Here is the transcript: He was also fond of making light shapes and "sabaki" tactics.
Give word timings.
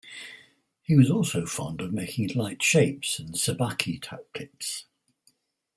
He 0.81 0.95
was 0.95 1.11
also 1.11 1.45
fond 1.45 1.79
of 1.79 1.93
making 1.93 2.29
light 2.29 2.63
shapes 2.63 3.19
and 3.19 3.35
"sabaki" 3.37 3.99
tactics. 4.01 4.85